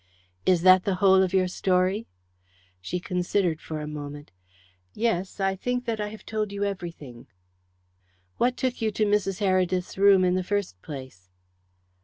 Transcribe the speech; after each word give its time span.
"Is 0.47 0.63
that 0.63 0.83
the 0.83 0.95
whole 0.95 1.21
of 1.21 1.31
your 1.31 1.47
story?" 1.47 2.07
She 2.81 2.99
considered 2.99 3.61
for 3.61 3.79
a 3.79 3.85
moment. 3.87 4.31
"Yes, 4.95 5.39
I 5.39 5.55
think 5.55 5.85
that 5.85 6.01
I 6.01 6.07
have 6.07 6.25
told 6.25 6.51
you 6.51 6.63
everything." 6.63 7.27
"What 8.37 8.57
took 8.57 8.81
you 8.81 8.89
to 8.93 9.05
Mrs. 9.05 9.41
Heredith's 9.41 9.99
room 9.99 10.23
in 10.25 10.33
the 10.33 10.43
first 10.43 10.81
place?" 10.81 11.29